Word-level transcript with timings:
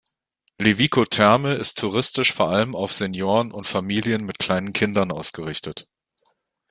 Levico 0.57 1.05
Terme 1.05 1.53
ist 1.57 1.77
touristisch 1.77 2.33
vor 2.33 2.49
allem 2.49 2.73
auf 2.75 2.91
Senioren 2.91 3.51
und 3.51 3.67
Familien 3.67 4.25
mit 4.25 4.39
kleinen 4.39 4.73
Kindern 4.73 5.11
ausgerichtet. 5.11 5.87